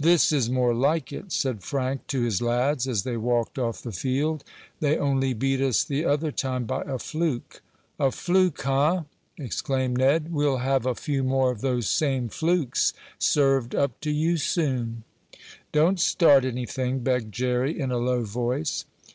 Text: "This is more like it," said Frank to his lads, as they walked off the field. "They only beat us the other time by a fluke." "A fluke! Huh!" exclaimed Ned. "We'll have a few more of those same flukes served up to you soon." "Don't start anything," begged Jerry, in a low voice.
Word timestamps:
"This 0.00 0.32
is 0.32 0.48
more 0.48 0.72
like 0.72 1.12
it," 1.12 1.30
said 1.32 1.62
Frank 1.62 2.06
to 2.06 2.22
his 2.22 2.40
lads, 2.40 2.88
as 2.88 3.02
they 3.02 3.18
walked 3.18 3.58
off 3.58 3.82
the 3.82 3.92
field. 3.92 4.42
"They 4.80 4.96
only 4.96 5.34
beat 5.34 5.60
us 5.60 5.84
the 5.84 6.02
other 6.02 6.32
time 6.32 6.64
by 6.64 6.80
a 6.86 6.98
fluke." 6.98 7.60
"A 8.00 8.10
fluke! 8.10 8.62
Huh!" 8.62 9.02
exclaimed 9.36 9.98
Ned. 9.98 10.32
"We'll 10.32 10.64
have 10.64 10.86
a 10.86 10.94
few 10.94 11.22
more 11.22 11.50
of 11.52 11.60
those 11.60 11.90
same 11.90 12.30
flukes 12.30 12.94
served 13.18 13.74
up 13.74 14.00
to 14.00 14.10
you 14.10 14.38
soon." 14.38 15.04
"Don't 15.72 16.00
start 16.00 16.46
anything," 16.46 17.00
begged 17.00 17.34
Jerry, 17.34 17.78
in 17.78 17.90
a 17.92 17.98
low 17.98 18.22
voice. 18.24 18.86